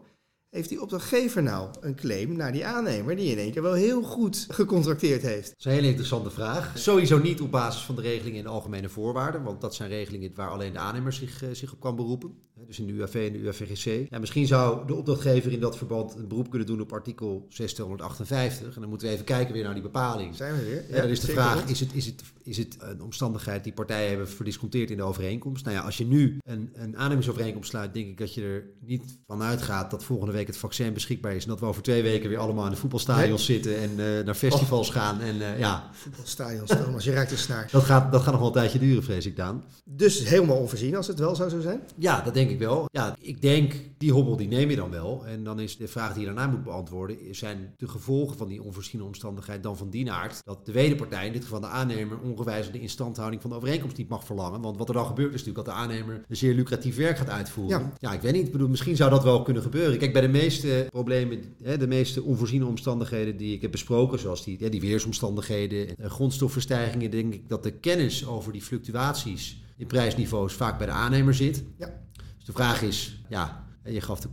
[0.50, 4.02] Heeft die opdrachtgever nou een claim naar die aannemer die in één keer wel heel
[4.02, 5.48] goed gecontracteerd heeft?
[5.48, 6.78] Dat is een hele interessante vraag.
[6.78, 10.34] Sowieso niet op basis van de regelingen in de algemene voorwaarden, want dat zijn regelingen
[10.34, 12.38] waar alleen de aannemer zich, uh, zich op kan beroepen.
[12.66, 14.10] Dus in de UAV en de UAVGC.
[14.10, 18.74] Ja, misschien zou de opdrachtgever in dat verband een beroep kunnen doen op artikel 6258.
[18.74, 20.34] En dan moeten we even kijken weer naar die bepaling.
[20.34, 20.84] Zijn we weer?
[20.88, 23.72] Ja, ja dan is de vraag, is het, is, het, is het een omstandigheid die
[23.72, 25.64] partijen hebben verdisconteerd in de overeenkomst?
[25.64, 29.18] Nou ja, als je nu een, een aannemingsovereenkomst sluit, denk ik dat je er niet
[29.26, 31.42] van uitgaat dat volgende week het vaccin beschikbaar is.
[31.42, 33.56] En dat we over twee weken weer allemaal in de voetbalstadions nee.
[33.56, 34.94] zitten en uh, naar festivals oh.
[34.94, 35.20] gaan.
[35.20, 35.90] En, uh, ja.
[35.92, 37.68] Voetbalstadions, Thomas, je raakt de snaar.
[37.78, 39.64] Dat gaat, dat gaat nog wel een tijdje duren, vrees ik, Daan.
[39.84, 41.80] Dus helemaal onvoorzien als het wel zou zo zijn?
[41.96, 42.88] Ja, dat denk ik wel.
[42.92, 45.26] Ja, ik denk, die hobbel die neem je dan wel.
[45.26, 48.62] En dan is de vraag die je daarna moet beantwoorden, zijn de gevolgen van die
[48.62, 52.70] onvoorziene omstandigheid dan van die aard dat de wederpartij, in dit geval de aannemer, ongewijs
[52.70, 54.60] de instandhouding van de overeenkomst niet mag verlangen.
[54.60, 57.30] Want wat er dan gebeurt is natuurlijk dat de aannemer een zeer lucratief werk gaat
[57.30, 57.80] uitvoeren.
[57.80, 58.46] Ja, ja ik weet niet.
[58.46, 59.98] Ik bedoel, misschien zou dat wel kunnen gebeuren.
[59.98, 61.42] Kijk, bij de meeste problemen,
[61.78, 67.48] de meeste onvoorziene omstandigheden die ik heb besproken, zoals die, die weersomstandigheden, grondstofverstijgingen, denk ik
[67.48, 71.64] dat de kennis over die fluctuaties in prijsniveaus vaak bij de aannemer zit.
[71.78, 72.06] Ja.
[72.48, 74.28] De vraag is, ja, je gaf de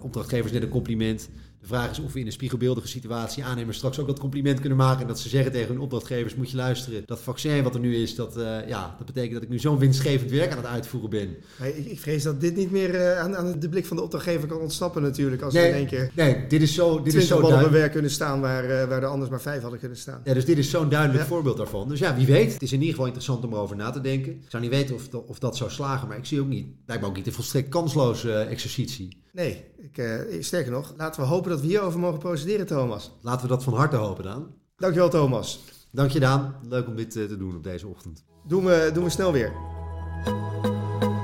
[0.00, 1.28] opdrachtgevers net een compliment.
[1.68, 4.78] De vraag is of we in een spiegelbeeldige situatie aannemers straks ook dat compliment kunnen
[4.78, 5.00] maken.
[5.00, 7.02] En dat ze zeggen tegen hun opdrachtgevers, moet je luisteren.
[7.06, 9.78] Dat vaccin wat er nu is, dat, uh, ja, dat betekent dat ik nu zo'n
[9.78, 11.36] winstgevend werk aan het uitvoeren ben.
[11.60, 14.02] Nee, ik, ik, vrees dat dit niet meer uh, aan, aan, de blik van de
[14.02, 15.42] opdrachtgever kan ontsnappen natuurlijk.
[15.42, 17.70] Als nee, we in één keer nee, dit is zo, dit is zo ballen op
[17.70, 20.20] werk kunnen staan waar, uh, waar er anders maar vijf hadden kunnen staan.
[20.24, 21.26] Ja, dus dit is zo'n duidelijk ja.
[21.26, 21.88] voorbeeld daarvan.
[21.88, 22.52] Dus ja, wie weet.
[22.52, 24.32] Het is in ieder geval interessant om erover na te denken.
[24.32, 27.02] Ik zou niet weten of, of dat zou slagen, maar ik zie ook niet, lijkt
[27.02, 29.26] me ook niet een volstrekt kansloze exercitie.
[29.32, 33.10] Nee, ik, uh, sterker nog, laten we hopen dat we hierover mogen procederen, Thomas.
[33.22, 34.54] Laten we dat van harte hopen, Daan.
[34.76, 35.60] Dankjewel, Thomas.
[35.90, 36.54] Dank je, Daan.
[36.68, 38.24] Leuk om dit uh, te doen op deze ochtend.
[38.46, 39.52] Doen we, doen we snel weer.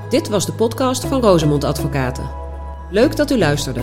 [0.09, 2.29] Dit was de podcast van Rosemond Advocaten.
[2.91, 3.81] Leuk dat u luisterde.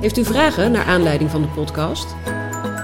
[0.00, 2.14] Heeft u vragen naar aanleiding van de podcast?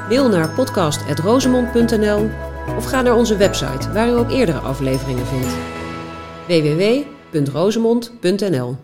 [0.08, 2.30] Mail naar podcast.rosemond.nl
[2.76, 5.54] of ga naar onze website waar u ook eerdere afleveringen vindt.
[7.32, 8.76] www.rosemond.nl